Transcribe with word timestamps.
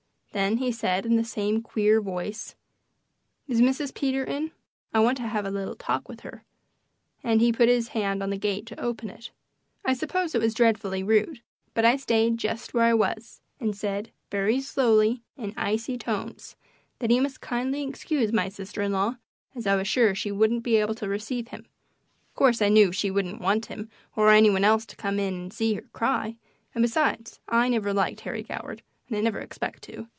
Then 0.33 0.59
he 0.59 0.71
said, 0.71 1.05
in 1.05 1.17
the 1.17 1.25
same 1.25 1.61
queer 1.61 1.99
voice: 1.99 2.55
"Is 3.49 3.59
Mrs. 3.59 3.93
Peter 3.93 4.23
in? 4.23 4.53
I 4.93 5.01
wanted 5.01 5.23
to 5.23 5.27
have 5.27 5.45
a 5.45 5.51
little 5.51 5.75
talk 5.75 6.07
with 6.07 6.21
her," 6.21 6.45
and 7.21 7.41
he 7.41 7.51
put 7.51 7.67
his 7.67 7.89
hand 7.89 8.23
on 8.23 8.29
the 8.29 8.37
gate 8.37 8.65
to 8.67 8.79
open 8.79 9.09
it. 9.09 9.31
I 9.83 9.91
suppose 9.91 10.33
it 10.33 10.39
was 10.39 10.53
dreadfully 10.53 11.03
rude, 11.03 11.41
but 11.73 11.83
I 11.83 11.97
stayed 11.97 12.37
just 12.37 12.73
where 12.73 12.85
I 12.85 12.93
was 12.93 13.41
and 13.59 13.75
said, 13.75 14.13
very 14.29 14.61
slowly, 14.61 15.21
in 15.35 15.53
icy 15.57 15.97
tones, 15.97 16.55
that 16.99 17.11
he 17.11 17.19
must 17.19 17.41
kindly 17.41 17.83
excuse 17.83 18.31
my 18.31 18.47
sister 18.47 18.81
in 18.81 18.93
law, 18.93 19.17
as 19.53 19.67
I 19.67 19.75
was 19.75 19.89
sure 19.89 20.15
she 20.15 20.31
wouldn't 20.31 20.63
be 20.63 20.77
able 20.77 20.95
to 20.95 21.09
receive 21.09 21.49
him. 21.49 21.65
Of 22.29 22.35
course 22.35 22.61
I 22.61 22.69
knew 22.69 22.93
she 22.93 23.11
wouldn't 23.11 23.41
want 23.41 23.65
him 23.65 23.89
or 24.15 24.29
any 24.31 24.49
one 24.49 24.63
else 24.63 24.85
to 24.85 24.95
come 24.95 25.19
in 25.19 25.33
and 25.33 25.53
see 25.53 25.73
her 25.73 25.81
cry, 25.91 26.37
and 26.73 26.81
besides 26.81 27.41
I 27.49 27.67
never 27.67 27.93
liked 27.93 28.21
Harry 28.21 28.43
Goward 28.43 28.81
and 29.09 29.17
I 29.17 29.19
never 29.19 29.39
expect 29.39 29.83
to. 29.83 30.07